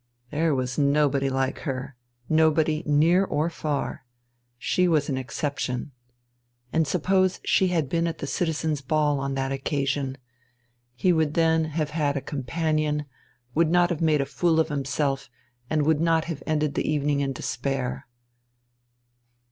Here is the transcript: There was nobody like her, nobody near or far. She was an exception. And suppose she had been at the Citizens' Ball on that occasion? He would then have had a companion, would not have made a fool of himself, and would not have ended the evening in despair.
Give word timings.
There 0.31 0.55
was 0.55 0.79
nobody 0.79 1.29
like 1.29 1.59
her, 1.59 1.95
nobody 2.27 2.81
near 2.87 3.23
or 3.23 3.51
far. 3.51 4.03
She 4.57 4.87
was 4.87 5.09
an 5.09 5.17
exception. 5.19 5.91
And 6.73 6.87
suppose 6.87 7.39
she 7.45 7.67
had 7.67 7.87
been 7.87 8.07
at 8.07 8.17
the 8.17 8.25
Citizens' 8.25 8.81
Ball 8.81 9.19
on 9.19 9.35
that 9.35 9.51
occasion? 9.51 10.17
He 10.95 11.13
would 11.13 11.35
then 11.35 11.65
have 11.65 11.91
had 11.91 12.17
a 12.17 12.21
companion, 12.21 13.05
would 13.53 13.69
not 13.69 13.91
have 13.91 14.01
made 14.01 14.21
a 14.21 14.25
fool 14.25 14.59
of 14.59 14.69
himself, 14.69 15.29
and 15.69 15.85
would 15.85 16.01
not 16.01 16.25
have 16.25 16.41
ended 16.47 16.73
the 16.73 16.89
evening 16.89 17.19
in 17.19 17.31
despair. 17.31 18.07